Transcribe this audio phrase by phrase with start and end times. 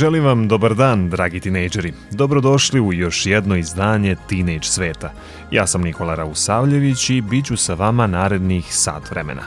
[0.00, 1.92] Želim vam dobar dan, dragi tinejdžeri.
[2.10, 5.12] Dobrodošli u još jedno izdanje Teenage sveta.
[5.50, 9.42] Ja sam Nikola Rausavljević i bit ću sa vama narednih sat vremena.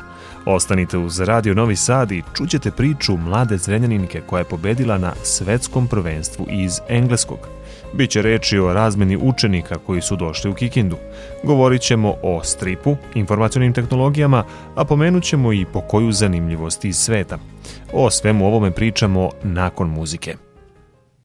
[0.45, 5.87] Ostanite uz Radio Novi Sad i čućete priču mlade zrenjaninke koja je pobedila na svetskom
[5.87, 7.39] prvenstvu iz engleskog.
[7.93, 10.97] Biće reči o razmeni učenika koji su došli u Kikindu.
[11.43, 14.43] Govorit ćemo o stripu, informacionim tehnologijama,
[14.75, 17.37] a pomenut ćemo i po koju zanimljivost iz sveta.
[17.95, 20.35] O svemu ovome pričamo nakon muzike.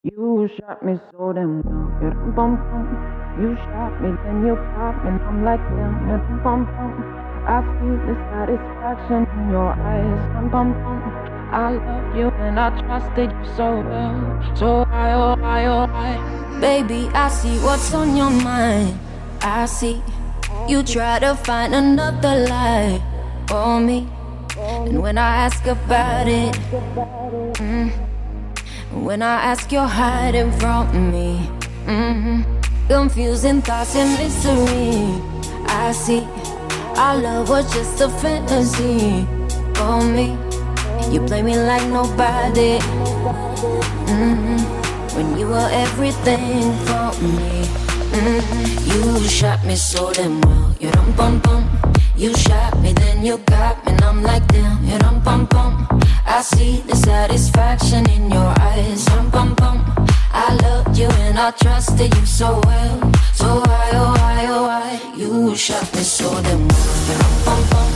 [0.03, 1.63] You shot me so damn
[2.01, 2.87] well, bum bum.
[3.41, 6.93] You shot me, then you pop and I'm like damn, bum bum.
[7.47, 11.29] I see the satisfaction in your eyes, bum bum bum.
[11.53, 16.61] I love you and I trusted you so well, so I, oh I, oh I.
[16.61, 18.99] Baby, I see what's on your mind.
[19.41, 20.03] I see
[20.69, 23.01] you try to find another lie
[23.47, 24.18] for me.
[24.61, 26.53] And when I ask about it,
[27.63, 27.91] mm,
[28.93, 31.49] when I ask, you're hiding from me.
[31.87, 32.45] Mm,
[32.89, 35.23] confusing thoughts and mystery.
[35.69, 36.27] I see
[36.97, 39.25] our love was just a fantasy
[39.75, 40.37] for me.
[41.13, 42.79] You play me like nobody.
[44.11, 44.59] Mm,
[45.15, 47.63] when you were everything for me.
[48.11, 50.75] Mm, you shot me so damn well.
[50.81, 51.65] You don't bum bum.
[52.17, 53.78] You shot me, then you got
[54.09, 55.87] I'm like, damn, you dum bum bum.
[56.25, 59.85] I see the satisfaction in your eyes, dum bum bum.
[60.33, 63.13] I loved you and I trusted you so well.
[63.35, 65.13] So why, oh why, oh why?
[65.15, 67.93] You shot me so damn well, you dum bum bum.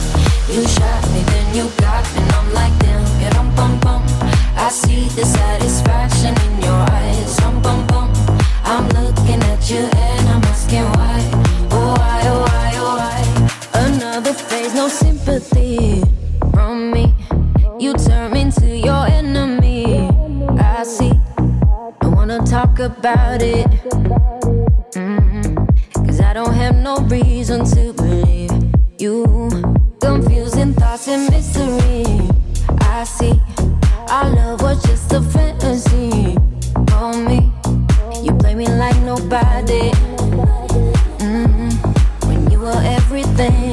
[0.53, 4.03] You shot me, then you got me, and I'm like, damn, you dum bum bum.
[4.55, 8.13] I see the satisfaction in your eyes, dum bum bum.
[8.65, 11.42] I'm looking at you and I'm asking why,
[22.83, 23.67] about it.
[24.93, 26.05] Mm-hmm.
[26.05, 28.51] Cause I don't have no reason to believe
[28.99, 29.49] you.
[30.01, 32.29] Confusing thoughts and mystery.
[32.81, 33.41] I see.
[34.09, 36.37] Our love was just a fantasy
[36.91, 37.53] for me.
[38.21, 39.91] You play me like nobody.
[41.23, 41.71] Mm-hmm.
[42.29, 43.72] When you were everything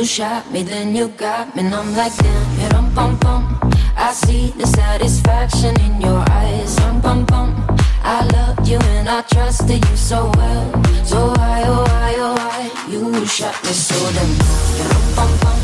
[0.00, 3.60] You shot me, then you got me, and I'm like damn, you dum bum bum.
[3.98, 7.66] I see the satisfaction in your eyes, dum bum bum.
[8.02, 10.72] I loved you and I trusted you so well,
[11.04, 12.60] so why oh why oh why
[12.90, 14.30] you shot me so damn,
[14.78, 15.58] you dum bum bum.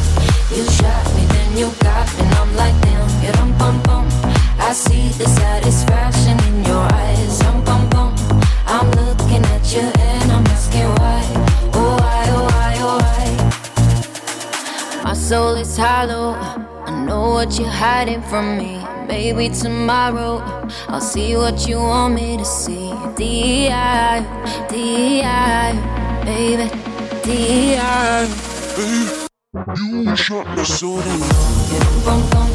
[0.53, 4.07] You shot me, then you got me, and I'm like damn, you dum bum bum.
[4.61, 7.06] I see the satisfaction in your eyes,
[15.27, 16.35] soul is hollow.
[16.87, 18.79] I know what you're hiding from me.
[19.09, 20.39] Maybe tomorrow
[20.87, 22.93] I'll see what you want me to see.
[23.17, 24.23] D.I.
[24.71, 25.73] D.I.
[26.25, 26.71] Baby,
[27.25, 28.29] D.I.
[30.07, 32.49] You shot me so damn you bum bum.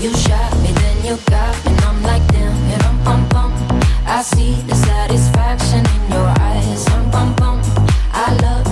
[0.00, 3.52] You shot me, then you got me, and I'm like damn, dum bum bum.
[4.06, 7.57] I see the satisfaction in your eyes, dum bum bum.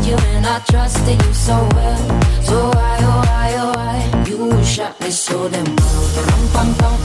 [0.06, 1.99] You and I trusted you so well,
[2.43, 3.97] so why oh why oh why
[4.29, 6.99] you shot me so damn well, dum bum bum.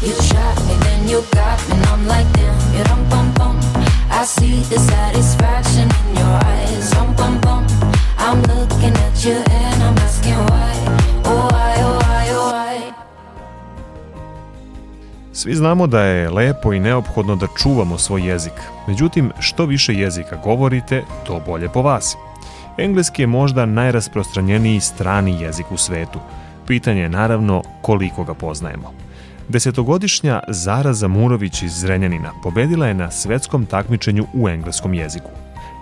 [0.00, 3.56] You shot me, then you got me, and I'm like damn, bum bum.
[4.10, 7.66] I see the satisfaction in your eyes, bum bum.
[8.18, 10.74] I'm looking at you and I'm asking why,
[11.24, 12.92] oh why oh why oh why.
[15.32, 18.52] Svi znamo da je lepo i neophodno da čuvamo svoj jezik.
[18.88, 22.16] Međutim, što više jezika govorite, to bolje po vas.
[22.78, 26.18] Engleski je možda najrasprostranjeniji strani jezik u svetu.
[26.66, 28.92] Pitanje je naravno koliko ga poznajemo.
[29.48, 35.30] Desetogodišnja Zara Zamurović iz Zrenjanina pobedila je na svetskom takmičenju u engleskom jeziku.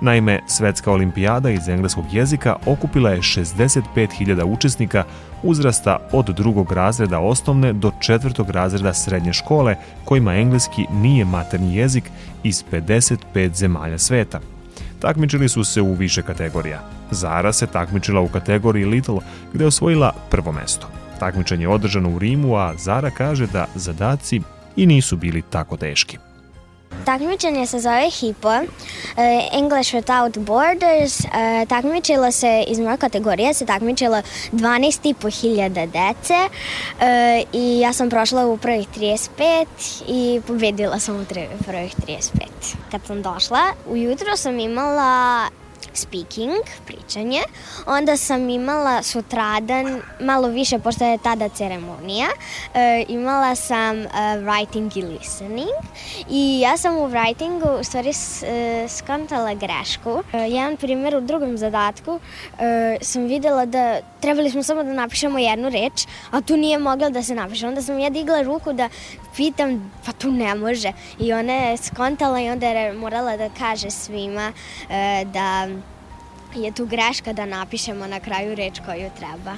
[0.01, 5.05] Naime, Svetska olimpijada iz engleskog jezika okupila je 65.000 učesnika
[5.43, 12.05] uzrasta od drugog razreda osnovne do četvrtog razreda srednje škole kojima engleski nije maternji jezik
[12.43, 14.41] iz 55 zemalja sveta.
[15.05, 16.81] Takmičili su se u više kategorija.
[17.11, 19.19] Zara se takmičila u kategoriji Little
[19.53, 20.89] gde je osvojila prvo mesto.
[21.21, 24.41] Takmičenje je održano u Rimu, a Zara kaže da zadaci
[24.77, 26.19] i nisu bili tako teški.
[27.05, 28.65] Takmičenje se zove HIPO, uh,
[29.53, 31.21] English Without Borders.
[31.21, 34.23] Uh, takmičilo se iz moje kategorije, se takmičilo
[34.53, 39.67] 12.500 dece uh, i ja sam prošla u prvih 35
[40.09, 41.25] i pobedila sam u
[41.65, 42.31] prvih 35.
[42.91, 45.49] Kad sam došla, ujutro sam imala
[45.95, 47.41] speaking, pričanje.
[47.87, 52.27] Onda sam imala sutradan, malo više, pošto je tada ceremonija,
[52.75, 55.69] e, imala sam uh, writing i listening.
[56.31, 60.23] I ja sam u writingu u stvari e, skontala grešku.
[60.33, 62.21] E, jedan primjer u drugom zadatku
[62.59, 67.11] e, sam videla da trebali smo samo da napišemo jednu reč, a tu nije mogla
[67.11, 67.67] da se napiše.
[67.67, 68.89] Onda sam ja digla ruku da
[69.37, 70.93] pitam, pa tu ne može.
[71.19, 74.53] I ona je skontala i onda je morala da kaže svima
[74.91, 75.69] e, da
[76.57, 79.57] je tu greška da napišemo na kraju reč koju treba.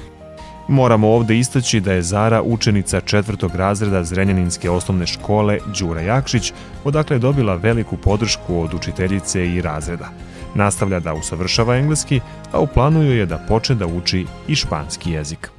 [0.68, 6.52] Moramo ovde istaći da je Zara učenica četvrtog razreda Zrenjaninske osnovne škole Đura Jakšić,
[6.84, 10.08] odakle je dobila veliku podršku od učiteljice i razreda.
[10.54, 12.20] Nastavlja da usavršava engleski,
[12.52, 15.55] a u planu je da počne da uči i španski jezik.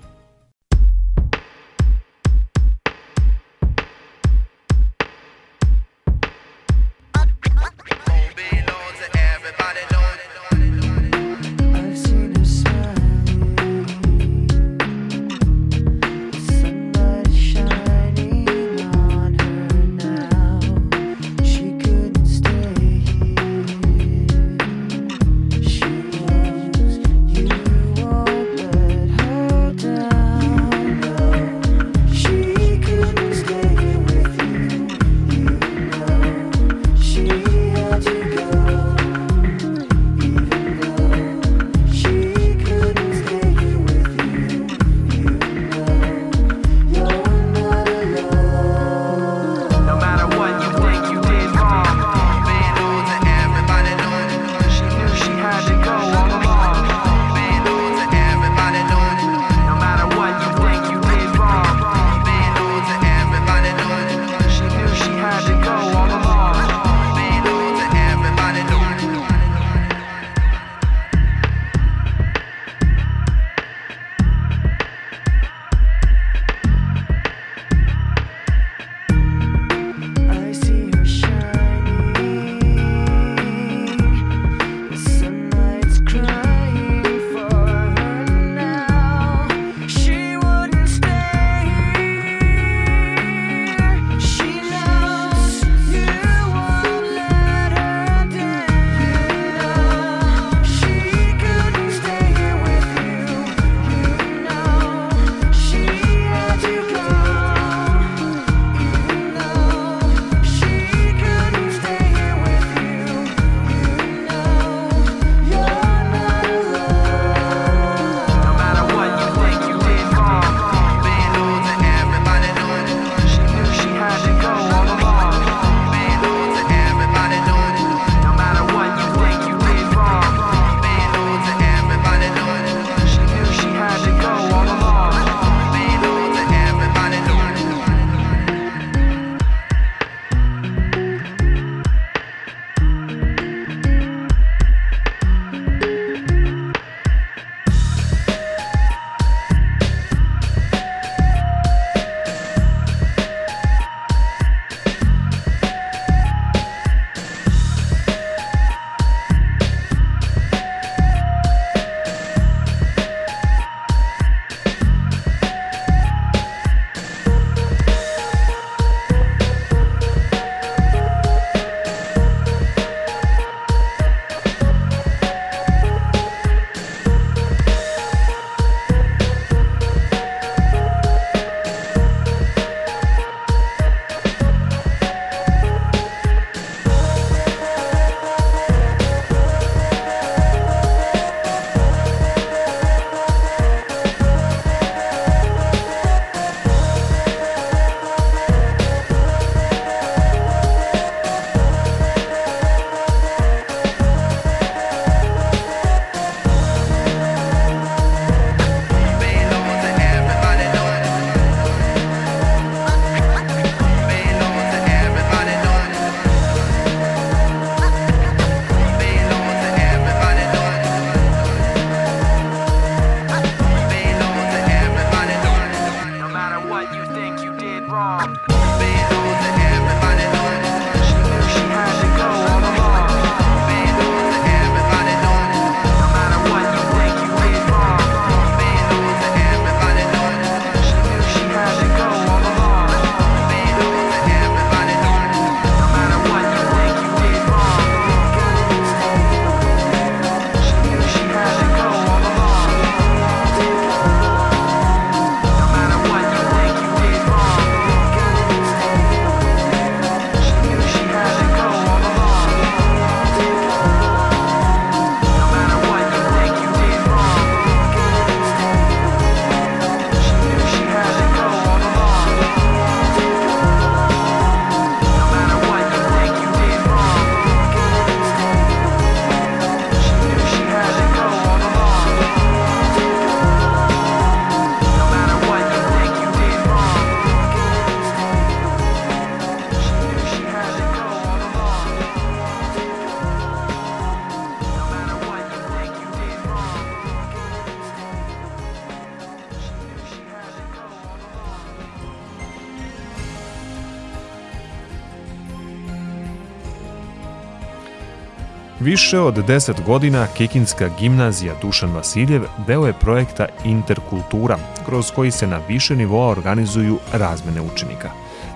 [308.97, 315.47] Više od 10 godina Kikinska gimnazija Dušan Vasiljev deo je projekta Interkultura, kroz koji se
[315.47, 318.09] na više nivoa organizuju razmene učenika.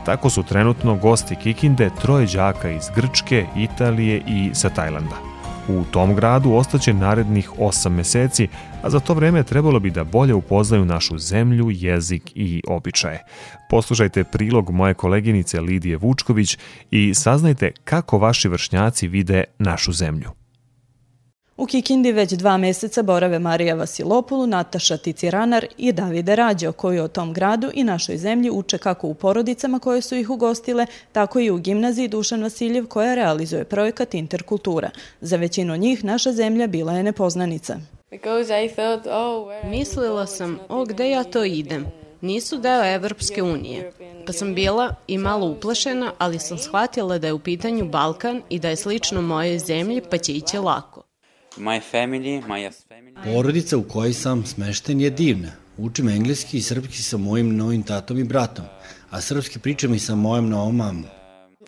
[0.05, 5.30] Tako su trenutno gosti Kikinde troje đaka iz Grčke, Italije i sa Tajlanda.
[5.71, 8.47] U tom gradu ostaće narednih 8 meseci,
[8.83, 13.23] a za to vreme trebalo bi da bolje upoznaju našu zemlju, jezik i običaje.
[13.69, 16.57] Poslušajte prilog moje koleginice Lidije Vučković
[16.91, 20.40] i saznajte kako vaši vršnjaci vide našu zemlju.
[21.61, 27.07] U Kikindi već dva meseca borave Marija Vasilopulu, Nataša Ticiranar i Davide Rađo, koji o
[27.07, 31.49] tom gradu i našoj zemlji uče kako u porodicama koje su ih ugostile, tako i
[31.49, 34.89] u gimnaziji Dušan Vasiljev koja realizuje projekat Interkultura.
[35.21, 37.77] Za većinu njih naša zemlja bila je nepoznanica.
[39.63, 41.85] Mislila sam, o gde ja to idem?
[42.21, 43.91] Nisu deo Evropske unije.
[44.25, 48.59] Pa sam bila i malo uplašena, ali sam shvatila da je u pitanju Balkan i
[48.59, 51.10] da je slično mojoj zemlji, pa će ići lako.
[51.57, 53.33] My family, my family.
[53.33, 55.51] Porodica u kojoj sam smešten je divna.
[55.77, 58.65] Učim engleski i srpski sa mojim novim tatom i bratom,
[59.09, 61.05] a srpski pričam i sa mojom novom mamom.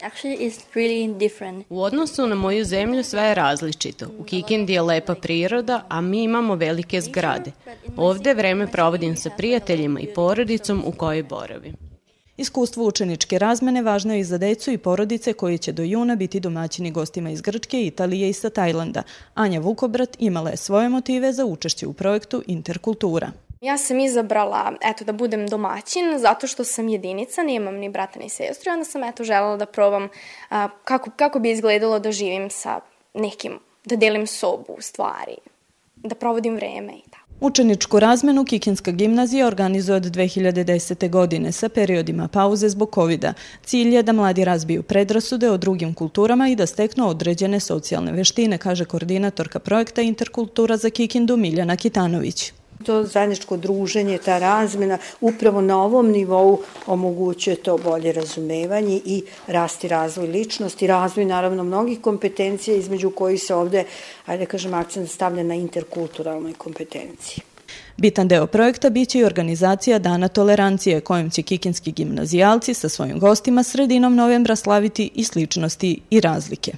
[0.02, 1.66] Actually, it's really different.
[1.70, 4.08] U odnosu na moju zemlju sve je različito.
[4.20, 7.52] U Kikindi je lepa priroda, a mi imamo velike zgrade.
[7.96, 11.93] Ovde vreme provodim sa prijateljima i porodicom u kojoj boravim.
[12.38, 16.40] Iskustvo učeničke razmene važno je i za decu i porodice koji će do juna biti
[16.40, 19.04] domaćini gostima iz Grčke, Italije i sa Tajlanda.
[19.34, 23.32] Anja Vukobrat imala je svoje motive za učešće u projektu Interkultura.
[23.62, 28.30] Ja sam izabrala eto, da budem domaćin zato što sam jedinica, nemam ni brata ni
[28.30, 30.10] sestru onda sam eto želela da probam
[30.50, 32.80] a, kako, kako bi izgledalo da živim sa
[33.14, 35.36] nekim, da delim sobu, stvari,
[35.96, 37.13] da provodim vreme i.
[37.44, 41.10] Učeničku razmenu Kikinska gimnazija organizuje od 2010.
[41.10, 43.34] godine sa periodima pauze zbog covid -a.
[43.66, 48.58] Cilj je da mladi razbiju predrasude o drugim kulturama i da steknu određene socijalne veštine,
[48.58, 52.54] kaže koordinatorka projekta Interkultura za Kikindu Miljana Kitanović.
[52.84, 59.88] To zajedničko druženje, ta razmena upravo na ovom nivou omogućuje to bolje razumevanje i rasti
[59.88, 63.84] razvoj ličnosti, razvoj naravno mnogih kompetencija između kojih se ovde,
[64.26, 67.44] ajde da kažem, akcent stavlja na interkulturalnoj kompetenciji.
[67.98, 73.64] Bitan deo projekta biće i organizacija Dana tolerancije, kojom će kikinski gimnazijalci sa svojim gostima
[73.64, 76.72] sredinom novembra slaviti i sličnosti i razlike.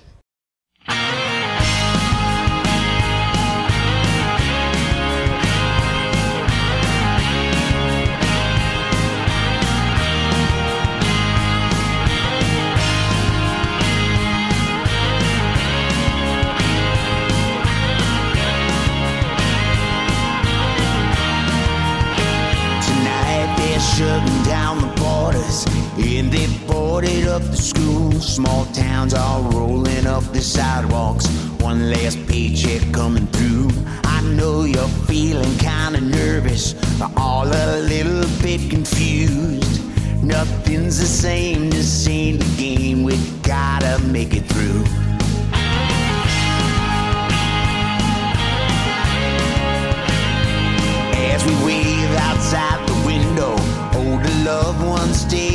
[28.35, 31.25] Small towns all rolling up the sidewalks.
[31.61, 33.69] One last paycheck coming through.
[34.03, 39.81] I know you're feeling kinda nervous, but all a little bit confused.
[40.21, 43.03] Nothing's the same, this ain't the game.
[43.03, 44.83] We gotta make it through.
[51.31, 53.55] As we wave outside the window,
[53.95, 55.54] older loved ones stay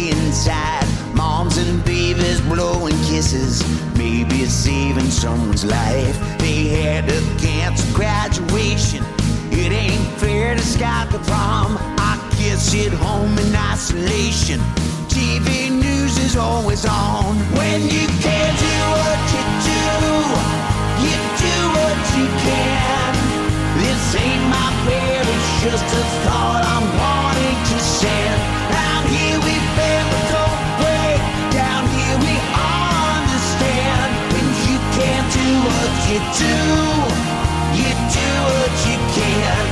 [3.20, 3.62] kisses,
[3.98, 6.16] maybe it's saving someone's life.
[6.38, 9.04] They had to cancel graduation.
[9.52, 11.76] It ain't fair to scout the prom.
[12.00, 14.58] Our kids sit home in isolation.
[15.12, 17.36] TV news is always on.
[17.60, 19.84] When you can't do what you do,
[21.04, 23.12] you do what you can.
[23.82, 27.19] This ain't my prayer, it's just a thought I'm wanting
[36.10, 36.56] you do,
[37.78, 39.66] you do what you can.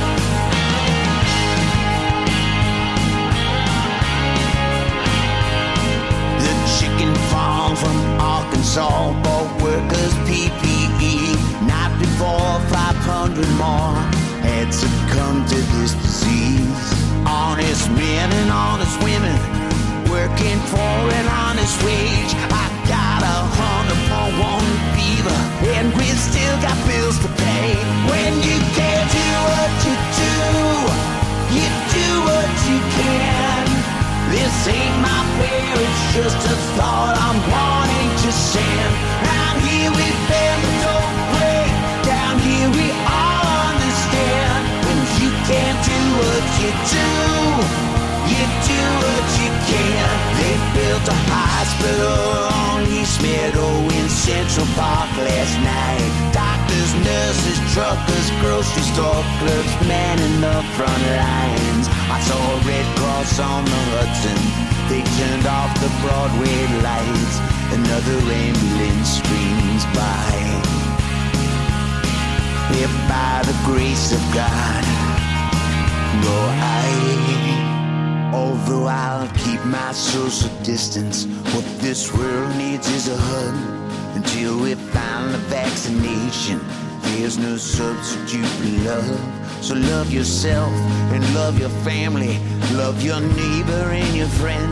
[6.39, 11.35] The chicken farm from Arkansas bought workers PPE.
[11.67, 13.99] Not before 500 more
[14.47, 16.93] had succumbed to this disease.
[17.27, 19.35] Honest men and honest women
[20.09, 22.33] working for an honest wage.
[22.49, 22.78] I
[23.19, 25.39] got a hundred for one fever,
[25.75, 27.75] and we still got bills to pay.
[28.07, 30.35] When you can't do what you do,
[31.59, 33.63] you do what you can.
[34.31, 38.91] This ain't my prayer, it's just a thought I'm wanting to send.
[39.27, 41.71] Round here we bend, don't break.
[42.07, 44.59] Down here we all understand.
[44.85, 47.88] When you can't do what you do.
[54.49, 56.33] Central Park last night.
[56.33, 61.85] Doctors, nurses, truckers, grocery store clerks, men in the front lines.
[62.09, 64.39] I saw a Red Cross on the Hudson.
[64.89, 67.35] They turned off the Broadway lights.
[67.77, 70.33] Another ambulance screams by.
[72.73, 74.83] If by the grace of God,
[76.25, 76.89] go I.
[78.33, 83.78] Although I'll keep my social distance, what this world needs is a hug
[84.19, 86.59] until we find the vaccination.
[87.03, 89.19] There's no substitute for love.
[89.63, 90.73] So love yourself
[91.13, 92.37] and love your family.
[92.73, 94.71] Love your neighbor and your friend.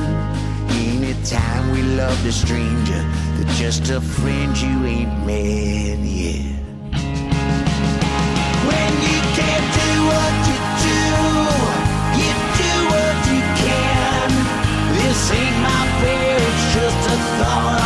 [0.70, 3.02] Anytime we love a stranger,
[3.36, 6.46] they're just a friend you ain't met yet.
[8.70, 11.02] When you can't do what you do,
[12.24, 12.34] you
[12.64, 14.30] do what you can.
[15.00, 17.77] This ain't my fear, it's just a thought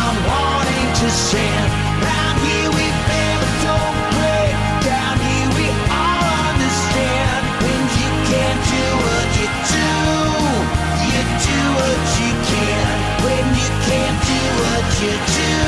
[13.62, 15.61] you can't do what you do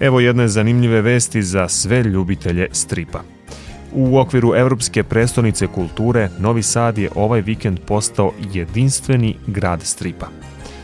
[0.00, 3.22] Evo jedne zanimljive vesti za sve ljubitelje stripa.
[3.92, 10.26] U okviru Evropske prestonice kulture Novi Sad je ovaj vikend postao jedinstveni grad stripa.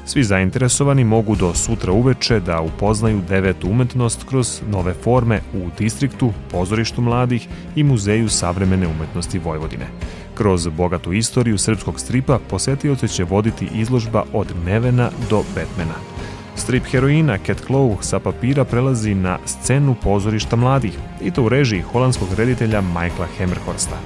[0.06, 6.32] Svi zainteresovani mogu do sutra uveče da upoznaju devetu umetnost kroz nove forme u distriktu,
[6.50, 9.86] pozorištu mladih i muzeju savremene umetnosti Vojvodine.
[10.34, 16.13] Kroz bogatu istoriju srpskog stripa posetioce će voditi izložba od Nevena do Batmana.
[16.56, 21.80] Strip heroina Cat Claw sa papira prelazi na scenu pozorišta mladih i to u režiji
[21.80, 23.96] holandskog reditelja Michaela Hammerhorsta.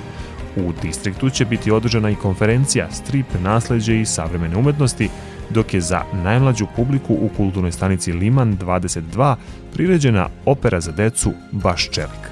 [0.56, 5.08] U distriktu će biti održana i konferencija Strip nasleđe i savremene umetnosti,
[5.50, 9.34] dok je za najmlađu publiku u kulturnoj stanici Liman 22
[9.72, 12.28] priređena opera za decu Baš čelik.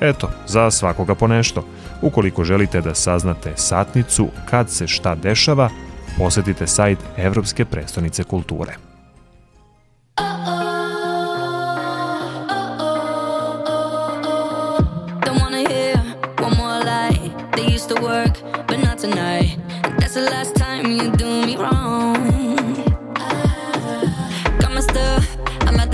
[0.00, 1.64] Eto, za svakoga po nešto.
[2.02, 5.70] Ukoliko želite da saznate satnicu kad se šta dešava,
[6.18, 8.76] posetite sajt Evropske prestonice kulture.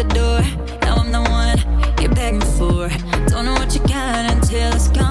[0.03, 0.41] The door.
[0.83, 1.59] Now I'm the one
[2.01, 2.89] you're begging for.
[3.29, 5.02] Don't know what you got until it's gone.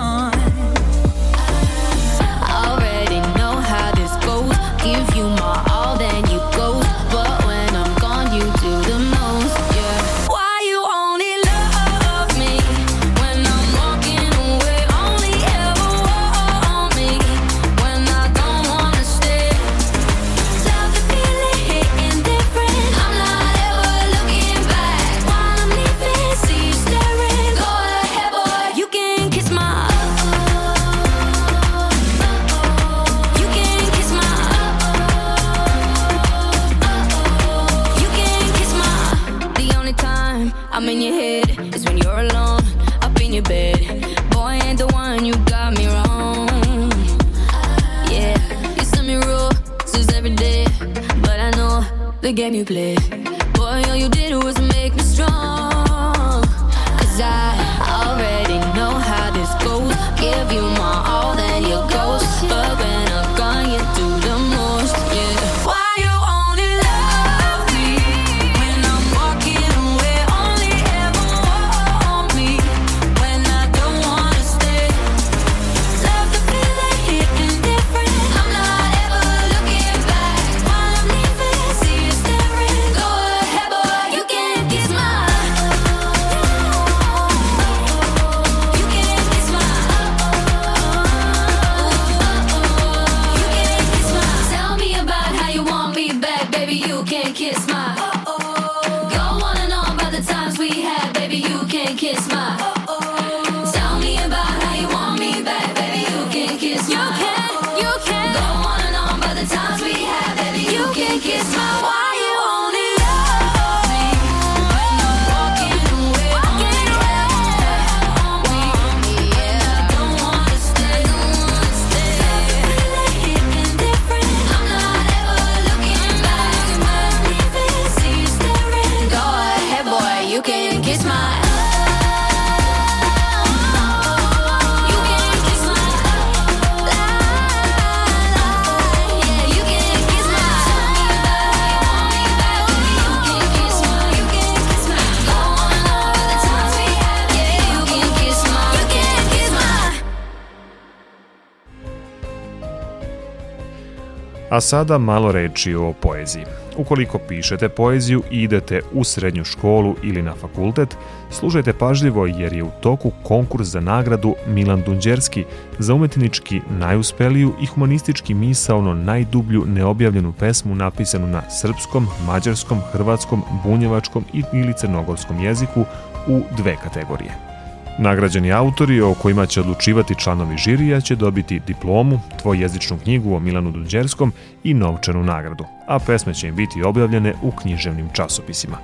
[154.52, 156.46] A sada malo reči o poeziji.
[156.78, 160.98] Ukoliko pišete poeziju i idete u srednju školu ili na fakultet,
[161.30, 165.46] slušajte pažljivo jer je u toku konkurs za nagradu Milan Dunđerski
[165.80, 174.26] za umetnički najuspeliju i humanistički misaono najdublju neobjavljenu pesmu napisanu na srpskom, mađarskom, hrvatskom, bunjevačkom
[174.54, 175.86] ili crnogorskom jeziku
[176.28, 177.51] u dve kategorije.
[177.98, 183.72] Nagrađeni autori o kojima će odlučivati članovi žirija će dobiti diplomu, dvojezičnu knjigu o Milanu
[183.72, 188.78] Dunđerskom i novčanu nagradu, a pesme će im biti objavljene u književnim časopisima.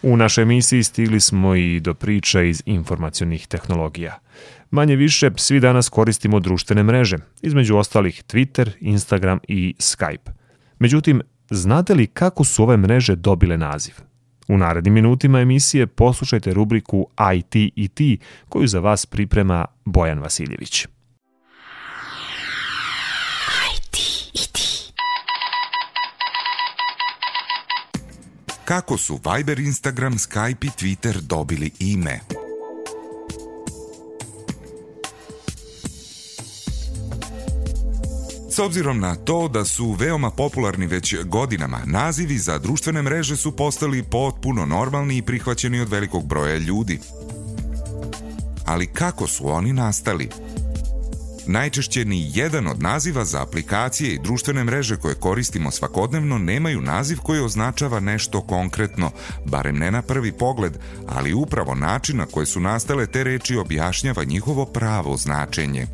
[0.01, 4.19] U našoj emisiji stigli smo i do priča iz informacionih tehnologija.
[4.71, 10.31] Manje više, svi danas koristimo društvene mreže, između ostalih Twitter, Instagram i Skype.
[10.79, 13.93] Međutim, znate li kako su ove mreže dobile naziv?
[14.47, 18.17] U narednim minutima emisije poslušajte rubriku IT i ti
[18.49, 20.87] koju za vas priprema Bojan Vasiljević.
[28.65, 32.19] Kako su Viber, Instagram, Skype i Twitter dobili ime?
[38.51, 43.55] S obzirom na to da su veoma popularni već godinama, nazivi za društvene mreže su
[43.55, 46.99] postali potpuno normalni i prihvaćeni od velikog broja ljudi.
[48.65, 50.29] Ali kako su oni nastali?
[51.47, 57.17] Najčešće ni jedan od naziva za aplikacije i društvene mreže koje koristimo svakodnevno nemaju naziv
[57.17, 59.11] koji označava nešto konkretno,
[59.45, 60.77] barem ne na prvi pogled,
[61.07, 65.87] ali upravo način na koje su nastale te reči objašnjava njihovo pravo značenje.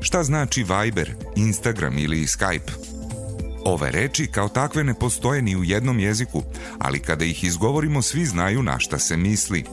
[0.00, 2.70] Šta znači Viber, Instagram ili Skype?
[3.64, 6.42] Ove reči kao takve ne postoje ni u jednom jeziku,
[6.78, 9.64] ali kada ih izgovorimo svi znaju na šta se misli.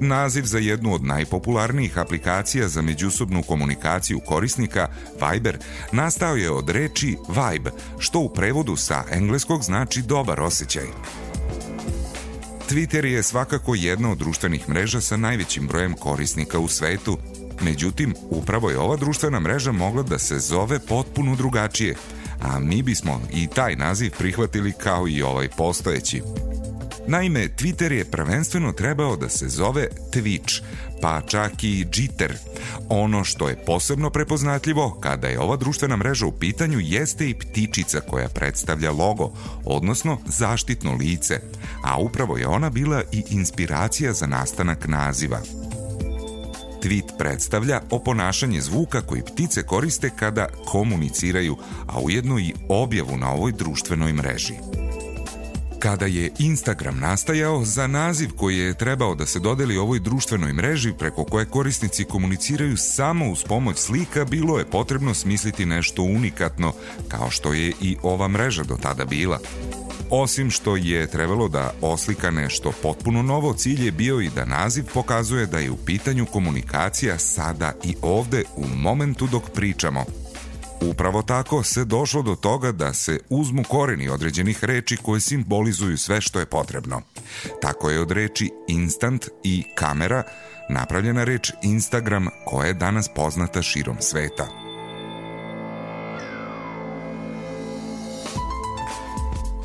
[0.00, 4.88] Naziv za jednu od najpopularnijih aplikacija za međusobnu komunikaciju korisnika,
[5.20, 5.58] Viber,
[5.92, 10.86] nastao je od reči vibe, što u prevodu sa engleskog znači dobar osjećaj.
[12.70, 17.18] Twitter je svakako jedna od društvenih mreža sa najvećim brojem korisnika u svetu,
[17.60, 21.94] Međutim, upravo je ova društvena mreža mogla da se zove potpuno drugačije,
[22.42, 26.22] a mi bismo i taj naziv prihvatili kao i ovaj postojeći.
[27.06, 30.62] Naime, Twitter je prvenstveno trebao da se zove Twitch,
[31.02, 32.36] pa čak i Jitter.
[32.88, 38.00] Ono što je posebno prepoznatljivo kada je ova društvena mreža u pitanju jeste i ptičica
[38.00, 39.32] koja predstavlja logo,
[39.64, 41.40] odnosno zaštitno lice,
[41.82, 45.40] a upravo je ona bila i inspiracija za nastanak naziva.
[46.82, 53.52] Tweet predstavlja oponašanje zvuka koji ptice koriste kada komuniciraju, a ujedno i objavu na ovoj
[53.52, 54.54] društvenoj mreži.
[55.84, 60.92] Kada je Instagram nastajao, za naziv koji je trebao da se dodeli ovoj društvenoj mreži
[60.98, 66.72] preko koje korisnici komuniciraju samo uz pomoć slika, bilo je potrebno smisliti nešto unikatno,
[67.08, 69.38] kao što je i ova mreža do tada bila.
[70.10, 74.84] Osim što je trebalo da oslika nešto potpuno novo, cilj je bio i da naziv
[74.94, 80.04] pokazuje da je u pitanju komunikacija sada i ovde u momentu dok pričamo.
[80.80, 86.20] Upravo tako se došlo do toga da se uzmu koreni određenih reči koje simbolizuju sve
[86.20, 87.02] što je potrebno.
[87.62, 90.22] Tako je od reči instant i kamera
[90.68, 94.63] napravljena reč Instagram koja je danas poznata širom sveta.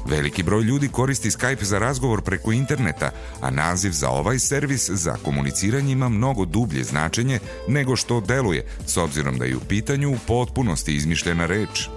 [0.09, 5.15] Veliki broj ljudi koristi Skype za razgovor preko interneta, a naziv za ovaj servis za
[5.23, 10.17] komuniciranje ima mnogo dublje značenje nego što deluje, s obzirom da je u pitanju u
[10.27, 11.87] potpunosti izmišljena reč.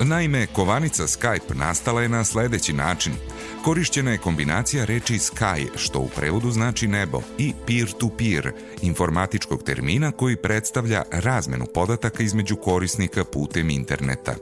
[0.00, 3.12] Naime, kovanica Skype nastala je na sledeći način–
[3.66, 8.52] Korišćena je kombinacija reči sky, što u prevodu znači nebo, i peer-to-peer,
[8.82, 14.34] informatičkog termina koji predstavlja razmenu podataka između korisnika putem interneta.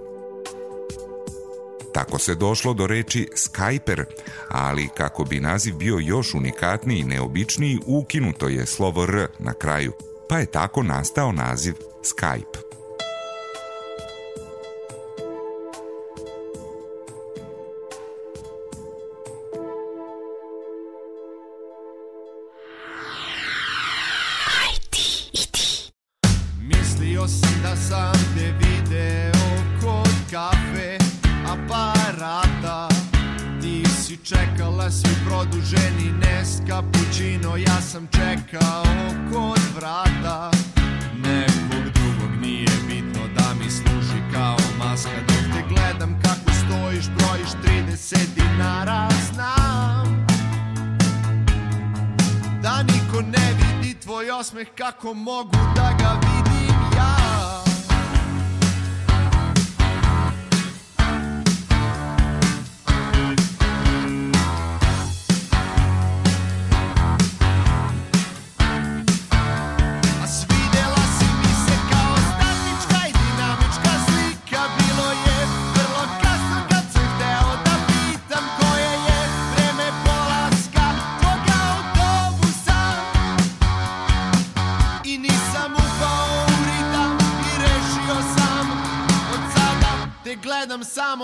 [1.95, 4.05] Tako se došlo do reči Skyper,
[4.49, 9.93] ali kako bi naziv bio još unikatniji i neobičniji, ukinuto je slovo R na kraju,
[10.29, 12.74] pa je tako nastao naziv Skype.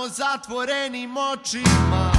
[0.00, 2.09] Samo zatvorenim očima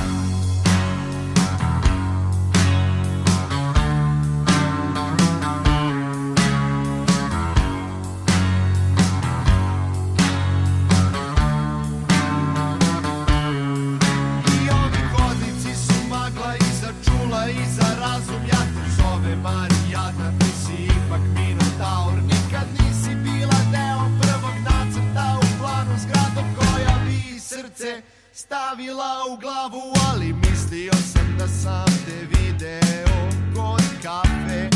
[28.33, 34.69] stavila u glavu Ali mislio sam da sam te video kod kafe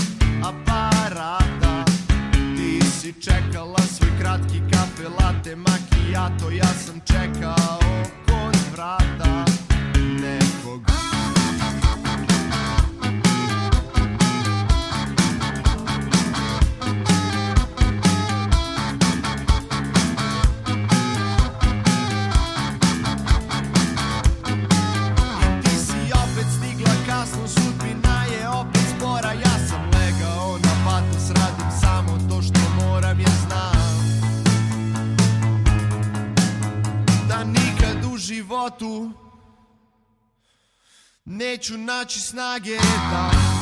[0.43, 1.85] aparata.
[2.31, 7.79] Ti si čekala svoj kratki kafe latte macchiato Ja sam čekao
[8.25, 9.45] kod vrata
[10.21, 10.81] nekog
[38.25, 39.11] životu
[41.25, 42.77] neću naći snage
[43.11, 43.54] da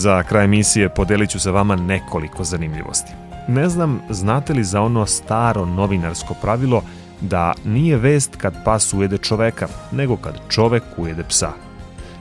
[0.00, 3.12] Za kraj emisije podelit ću sa vama nekoliko zanimljivosti.
[3.48, 6.82] Ne znam, znate li za ono staro novinarsko pravilo
[7.20, 11.52] da nije vest kad pas ujede čoveka, nego kad čovek ujede psa.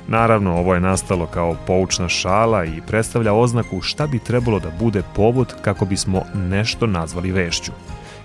[0.07, 5.01] Naravno, ovo je nastalo kao poučna šala i predstavlja oznaku šta bi trebalo da bude
[5.15, 7.71] povod kako bismo nešto nazvali vešću.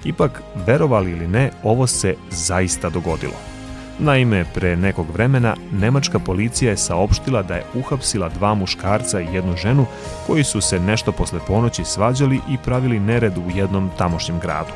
[0.05, 3.54] Ipak, verovali ili ne, ovo se zaista dogodilo.
[3.99, 9.57] Naime, pre nekog vremena nemačka policija je saopštila da je uhapsila dva muškarca i jednu
[9.57, 9.87] ženu
[10.27, 14.73] koji su se nešto posle ponoći svađali i pravili nered u jednom tamošnjem gradu.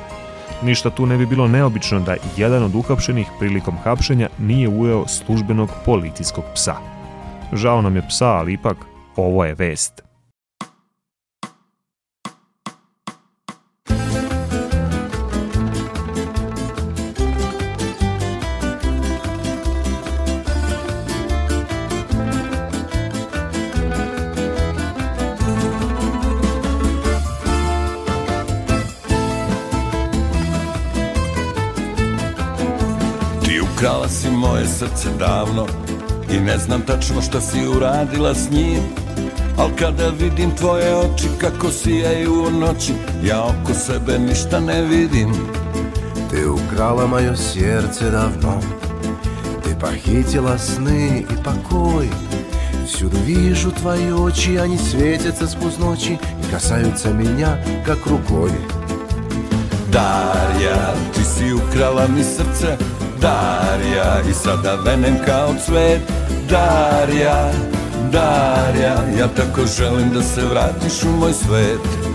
[0.62, 5.70] Ništa tu ne bi bilo neobično da jedan od uhapšenih prilikom hapšenja nije ujeo službenog
[5.84, 6.74] policijskog psa.
[7.52, 8.76] Žao nam je psa, ali ipak
[9.16, 10.07] ovo je vest.
[34.58, 35.66] Moje srce davno
[36.30, 38.80] I ne znam tačno šta si uradila s njim
[39.58, 42.92] Al kada vidim tvoje oči kako sijaju u noći
[43.24, 45.32] Ja oko sebe ništa ne vidim.
[46.30, 48.60] Ты украла мое сердце давно
[49.64, 52.10] Ты похитила сны и покой
[52.86, 58.52] Всюду вижу твои очи, они светятся сквозь ночи И касаются меня, как рукой
[59.90, 66.00] Darja, ti si ukrala mi srce Darja, i sada venem kao cvet.
[66.50, 67.50] Darja,
[68.12, 72.08] Darja, ja tako želim da se vratiš u moj svet.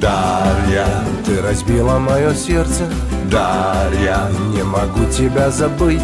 [0.00, 0.86] Darja,
[1.24, 2.84] Ты разбила мое сердце
[3.30, 6.02] Дарья, Не могу тебя забыть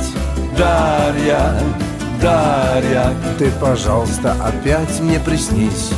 [0.56, 1.60] Дарья,
[2.20, 5.90] Дарья Ты, пожалуйста, опять мне приснись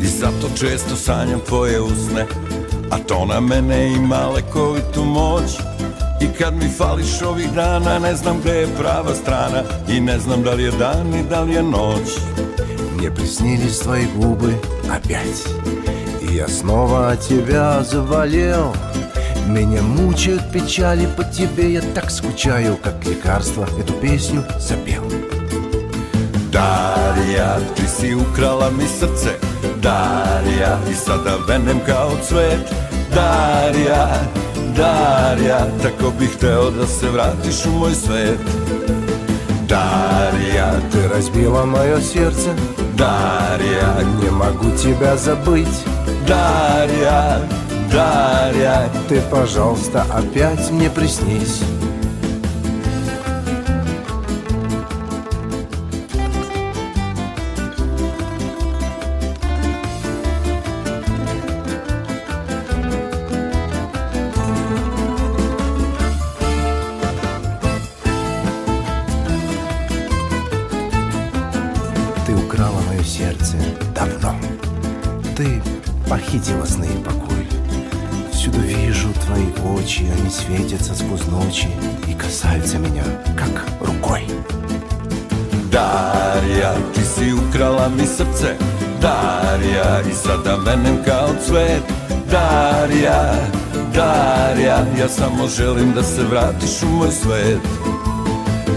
[0.00, 2.26] I zato često sanjam tvoje usne
[2.90, 5.58] A to na mene ima lekovitu moć
[6.20, 10.42] I kad mi fališ ovih dana Ne znam gde je prava strana I ne znam
[10.42, 12.08] da li je dan i da li je noć
[12.96, 14.54] Мне приснились твои губы
[14.88, 15.42] опять
[16.22, 18.74] И я снова от тебя заболел
[19.46, 25.02] Меня мучают печали по тебе Я так скучаю, как лекарство Эту песню запел
[26.52, 29.38] Darija, ti si ukrala mi srce
[29.82, 32.74] Darija, i sada venem kao cvet
[33.14, 34.08] Darija,
[34.76, 38.40] Darija, tako bih hteo da se vratiš u moj svet.
[39.70, 42.50] Darija, Ты разбила мое сердце
[42.98, 45.84] Дарья, Не могу тебя забыть
[46.26, 47.38] Дарья,
[47.92, 51.62] Дарья Ты, пожалуйста, опять мне приснись
[90.22, 91.82] sada venem kao cvet.
[92.30, 93.34] Darija,
[93.94, 97.60] Darija, ja samo želim da se vratiš u moj svet.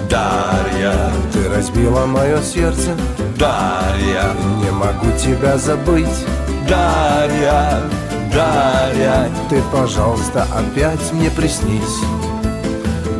[0.09, 2.95] Darija, Ты разбила мое сердце
[3.39, 6.17] Darija, Не могу тебя забыть
[6.69, 7.81] Darija,
[8.31, 11.99] Darija Ты, пожалуйста, опять мне приснись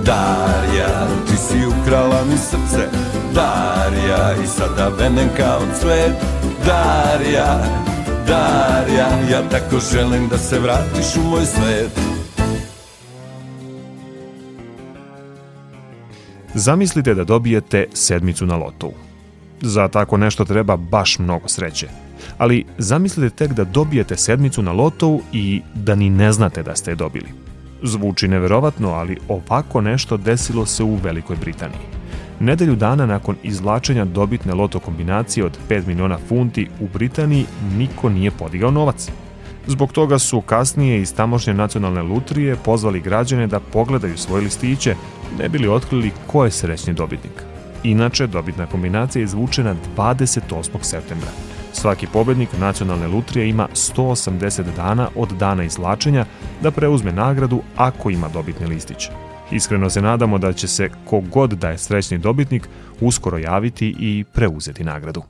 [0.04, 2.88] Darija, ti si ukrala mi srce.
[3.34, 6.14] Darija, i sada venem kao cvet.
[6.66, 7.64] Darija,
[8.28, 12.14] Darija, ja tako želim da se vratiš u moj svet
[16.54, 18.94] Zamislite da dobijete sedmicu na lotovu.
[19.62, 21.88] Za tako nešto treba baš mnogo sreće.
[22.38, 26.92] Ali zamislite tek da dobijete sedmicu na lotovu i da ni ne znate da ste
[26.92, 27.28] je dobili.
[27.84, 31.93] Zvuči neverovatno, ali ovako nešto desilo se u Velikoj Britaniji.
[32.40, 37.46] Nedelju dana nakon izvlačenja dobitne loto kombinacije od 5 miliona funti u Britaniji
[37.78, 39.10] niko nije podigao novac.
[39.68, 44.96] Zbog toga su kasnije iz tamošnje nacionalne lutrije pozvali građane da pogledaju svoje listiće,
[45.40, 47.44] ne bili otkrili ko je srećni dobitnik.
[47.84, 50.68] Inače, dobitna kombinacija je izvučena 28.
[50.82, 51.30] septembra.
[51.74, 56.26] Svaki pobednik nacionalne lutrije ima 180 dana od dana izvlačenja
[56.62, 59.10] da preuzme nagradu ako ima dobitni listić.
[59.54, 62.70] Iskreno se nadamo da će se kogod da je srećni dobitnik
[63.02, 65.24] uskoro javiti i preuzeti nagradu.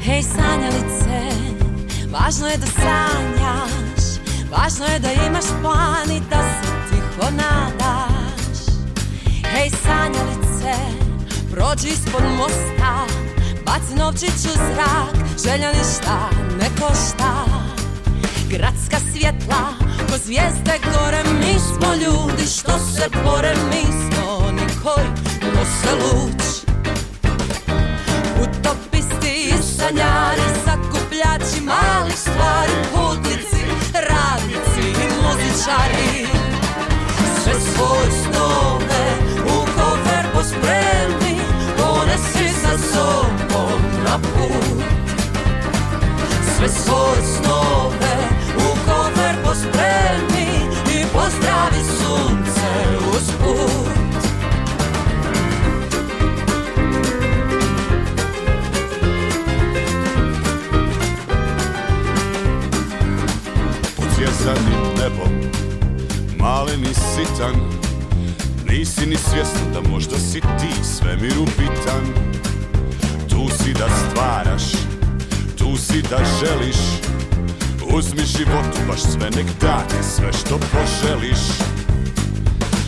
[0.00, 1.20] Hej sanjalice,
[2.12, 3.75] važno je da sanjaš
[4.56, 8.60] Važno je da imaš plan i da se tiho nadaš.
[9.66, 10.74] I sanjalice
[11.50, 13.06] Prođi ispod mosta
[13.66, 16.30] Baci novčić u zrak Želja ništa
[16.60, 17.44] ne košta.
[18.50, 19.62] Gradska svjetla
[20.08, 25.06] Ko zvijezde gore Mi smo ljudi što se bore Mi smo oni koji
[25.54, 26.45] nose luč
[46.86, 48.16] Sve svoje snove
[48.56, 50.48] u kofer pospremi
[50.94, 54.22] I pozdravi sunce uz put.
[63.96, 65.50] Pod zvjezdanim nebom
[66.38, 67.54] Malen i sitan
[68.68, 72.04] Nisi ni svjestan da možda si ti svemiru bitan.
[73.28, 74.85] Tu si da stvaraš
[75.66, 76.76] Tu si da želiš.
[77.96, 81.42] Uzmi životu baš sve nek date Sve što poželiš.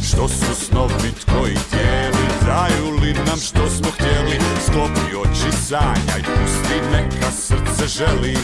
[0.09, 4.39] Što su snovi tvoji tijeli Daju li nam što smo htjeli?
[4.67, 8.37] Sklopi oči sanjaj Pusti neka srce želi.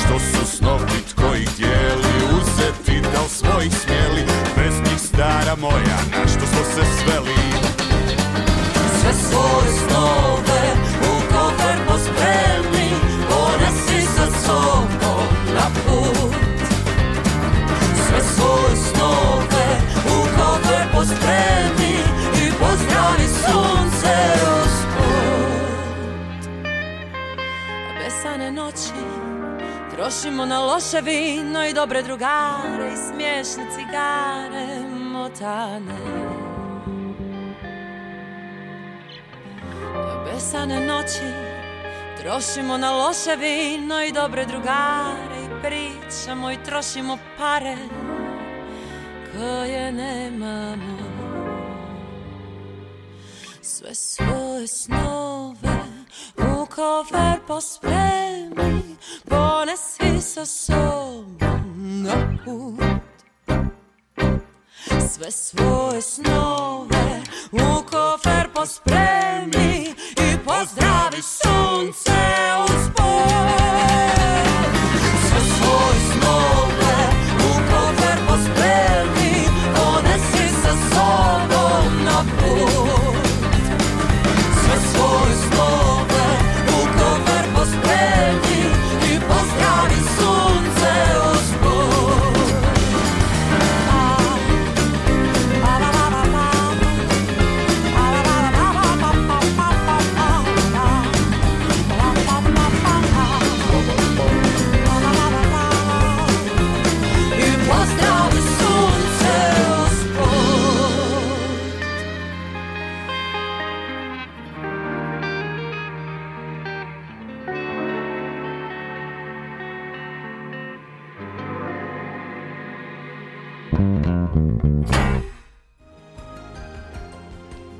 [0.00, 4.22] Što su snovi tvoji tijeli Uzeti da li svojih smjeli?
[4.56, 7.36] Bez njih stara moja Na što smo se sveli?
[9.00, 10.83] Sve svoje snove
[21.24, 21.94] pospremi
[22.46, 24.14] I pozdravi sunce
[24.64, 26.50] usput.
[27.98, 29.04] Besane noći
[29.94, 36.34] Trošimo na loše vino i dobre drugare I smiješne cigare motane.
[40.24, 41.44] Besane noći
[42.22, 47.76] Trošimo na loše vino i dobre drugare I pričamo i trošimo pare
[49.32, 51.13] Koje nemamo
[53.66, 55.84] Sve svoje snove
[56.38, 58.96] U kofer pospremi
[59.28, 62.84] Ponesi sa sobom na put.
[65.08, 72.20] Sve svoje snove u kofer pospremi i pozdravi sunce
[72.64, 72.84] uz
[75.28, 76.96] Sve svoje snove
[77.38, 77.52] u
[78.28, 81.53] pospremi, ponesi sa sobom
[89.84, 90.23] pozdravi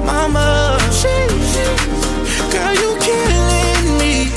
[0.05, 0.79] Mama, mama.
[0.91, 1.57] Sheesh,
[2.53, 4.31] girl, you killing me.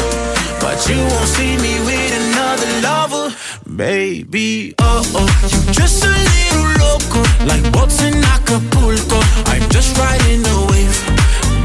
[0.60, 3.36] But you won't see me with another lover,
[3.76, 4.74] baby.
[4.80, 9.20] Oh oh, you just a little loco, like boats in Acapulco.
[9.52, 10.96] I'm just riding the wave,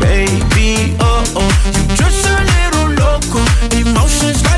[0.01, 0.97] baby.
[1.01, 3.41] Oh oh, you just a little loco,
[3.77, 4.58] emotions like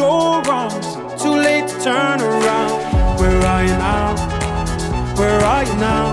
[0.00, 0.72] go wrong?
[1.22, 2.76] Too late to turn around.
[3.20, 4.08] Where are you now?
[5.18, 6.06] Where are you now?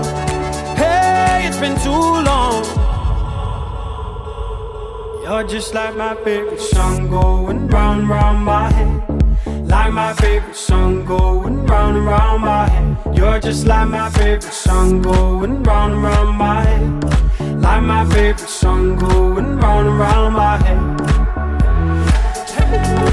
[0.80, 2.62] Hey, it's been too long.
[5.24, 8.92] You're just like my favorite song going round, round my head.
[9.72, 13.16] Like my favorite song going round and round my head.
[13.16, 17.62] You're just like my favorite song going round and round my head.
[17.62, 20.80] Like my favorite song going round and round my head.
[22.54, 23.07] Hey,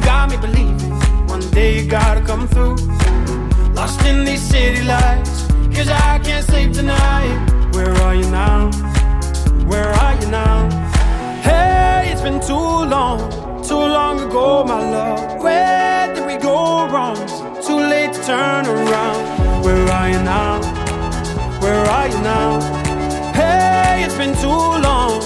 [0.00, 0.90] got me believing
[1.28, 2.76] one day you gotta come through.
[3.74, 7.36] Lost in these city lights, cause I can't sleep tonight.
[7.74, 8.70] Where are you now?
[9.70, 10.68] Where are you now?
[11.42, 12.54] Hey, it's been too
[12.94, 13.18] long,
[13.62, 15.42] too long ago, my love.
[15.42, 17.16] Where did we go wrong?
[17.66, 19.64] Too late to turn around.
[19.64, 20.60] Where are you now?
[21.62, 22.60] Where are you now?
[23.32, 24.48] Hey, it's been too
[24.86, 25.22] long.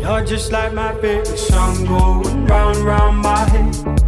[0.00, 4.07] You're just like my favorite song going round, round my head.